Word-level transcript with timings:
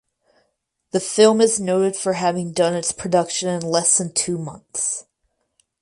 The 0.93 0.99
film 0.99 1.41
is 1.41 1.59
noted 1.59 1.95
for 1.95 2.13
having 2.13 2.53
done 2.53 2.73
its 2.73 2.91
production 2.91 3.49
in 3.49 3.61
less 3.61 3.99
than 3.99 4.11
two 4.11 4.39
months. 4.39 5.05